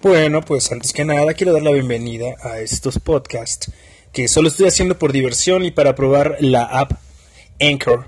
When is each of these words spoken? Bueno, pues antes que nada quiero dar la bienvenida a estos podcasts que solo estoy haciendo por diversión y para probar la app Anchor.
Bueno, 0.00 0.42
pues 0.42 0.70
antes 0.70 0.92
que 0.92 1.04
nada 1.04 1.34
quiero 1.34 1.52
dar 1.52 1.62
la 1.62 1.72
bienvenida 1.72 2.36
a 2.42 2.60
estos 2.60 3.00
podcasts 3.00 3.72
que 4.12 4.28
solo 4.28 4.46
estoy 4.46 4.68
haciendo 4.68 4.96
por 4.96 5.10
diversión 5.10 5.64
y 5.64 5.72
para 5.72 5.96
probar 5.96 6.36
la 6.38 6.62
app 6.62 6.92
Anchor. 7.60 8.06